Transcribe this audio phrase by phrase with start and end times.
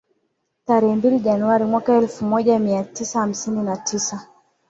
[0.65, 4.27] Tarehe mbili Januari mwaka elfu moja mia tisa hamsini na tisa